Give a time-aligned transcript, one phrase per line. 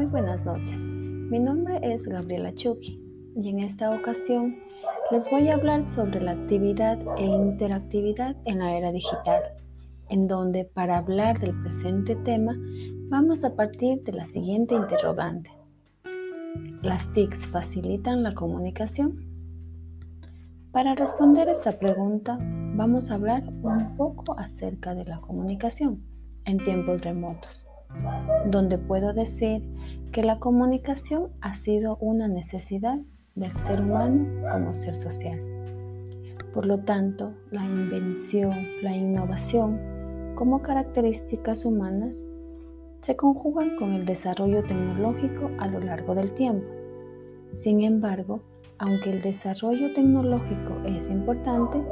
[0.00, 0.78] buenas noches.
[0.80, 2.98] Mi nombre es Gabriela Chucky
[3.36, 4.56] y en esta ocasión
[5.10, 9.42] les voy a hablar sobre la actividad e interactividad en la era digital,
[10.08, 12.56] en donde para hablar del presente tema
[13.10, 15.50] vamos a partir de la siguiente interrogante.
[16.80, 19.26] ¿Las TICs facilitan la comunicación?
[20.72, 26.02] Para responder esta pregunta vamos a hablar un poco acerca de la comunicación
[26.46, 27.66] en tiempos remotos
[28.46, 29.62] donde puedo decir
[30.12, 32.98] que la comunicación ha sido una necesidad
[33.34, 35.40] del ser humano como ser social.
[36.52, 38.52] Por lo tanto, la invención,
[38.82, 39.80] la innovación
[40.34, 42.20] como características humanas
[43.00, 46.66] se conjugan con el desarrollo tecnológico a lo largo del tiempo.
[47.56, 48.42] Sin embargo,
[48.76, 51.82] aunque el desarrollo tecnológico es importante,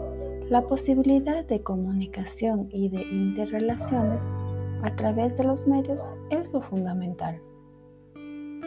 [0.51, 4.23] la posibilidad de comunicación y de interrelaciones
[4.83, 7.41] a través de los medios es lo fundamental.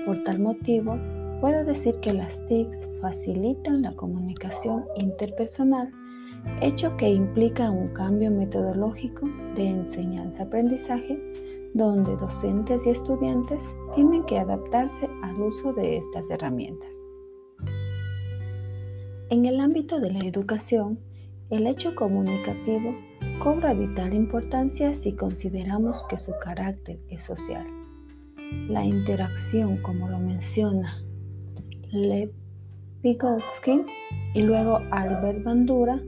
[0.05, 0.97] Por tal motivo,
[1.39, 5.91] puedo decir que las TICs facilitan la comunicación interpersonal,
[6.61, 11.17] hecho que implica un cambio metodológico de enseñanza-aprendizaje
[11.73, 13.63] donde docentes y estudiantes
[13.95, 17.01] tienen que adaptarse al uso de estas herramientas.
[19.29, 20.99] En el ámbito de la educación,
[21.49, 22.95] el hecho comunicativo
[23.41, 27.82] cobra vital importancia si consideramos que su carácter es social.
[28.69, 30.97] La interacción, como lo menciona
[31.91, 32.31] Lev
[33.01, 33.85] Vygotsky
[34.33, 35.99] y luego Albert Bandura,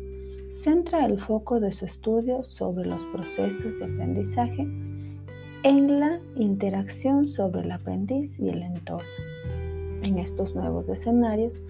[0.64, 4.68] centra el foco de su estudio sobre los procesos de aprendizaje
[5.64, 9.08] en la interacción sobre el aprendiz y el entorno.
[10.04, 11.62] En estos nuevos escenarios,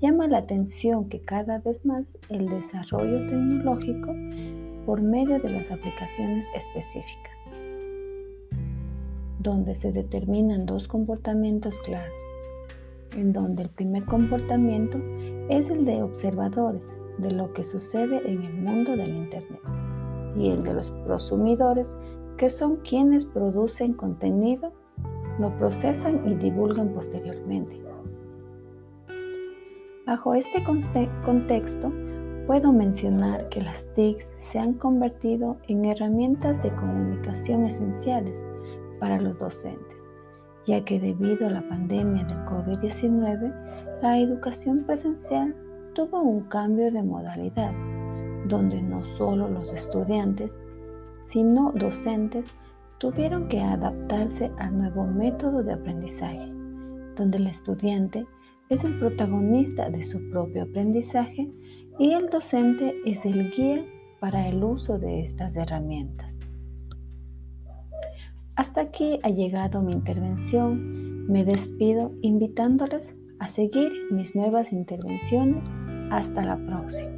[0.00, 4.12] llama la atención que cada vez más el desarrollo tecnológico
[4.84, 7.32] por medio de las aplicaciones específicas,
[9.44, 12.12] donde se determinan dos comportamientos claros,
[13.14, 14.98] en donde el primer comportamiento
[15.50, 19.60] es el de observadores de lo que sucede en el mundo del Internet
[20.36, 21.96] y el de los prosumidores
[22.38, 24.72] que son quienes producen contenido,
[25.38, 27.80] lo procesan y divulgan posteriormente.
[30.06, 30.64] Bajo este
[31.24, 31.92] contexto,
[32.46, 38.44] puedo mencionar que las TICs se han convertido en herramientas de comunicación esenciales
[38.98, 40.06] para los docentes,
[40.66, 45.54] ya que debido a la pandemia del COVID-19, la educación presencial
[45.94, 47.72] tuvo un cambio de modalidad,
[48.46, 50.58] donde no solo los estudiantes,
[51.22, 52.54] sino docentes
[52.98, 56.52] tuvieron que adaptarse al nuevo método de aprendizaje,
[57.16, 58.26] donde el estudiante
[58.68, 61.50] es el protagonista de su propio aprendizaje
[61.98, 63.84] y el docente es el guía
[64.20, 66.40] para el uso de estas herramientas.
[68.56, 71.26] Hasta aquí ha llegado mi intervención.
[71.26, 75.68] Me despido invitándoles a seguir mis nuevas intervenciones.
[76.10, 77.13] Hasta la próxima.